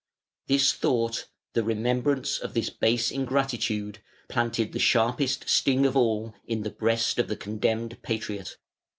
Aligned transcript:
This 0.47 0.73
thought, 0.73 1.27
the 1.53 1.63
remembrance 1.63 2.39
of 2.39 2.55
this 2.55 2.71
base 2.71 3.11
ingratitude, 3.11 3.99
planted 4.29 4.73
the 4.73 4.79
sharpest 4.79 5.47
sting 5.47 5.85
of 5.85 5.95
all 5.95 6.33
in 6.47 6.63
the 6.63 6.71
breast 6.71 7.19
of 7.19 7.27
the 7.27 7.35
condemned 7.37 8.01
patriot. 8.01 8.57